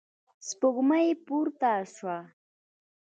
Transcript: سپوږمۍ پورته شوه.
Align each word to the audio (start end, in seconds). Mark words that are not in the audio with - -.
سپوږمۍ 0.47 1.07
پورته 1.25 1.71
شوه. 1.93 2.17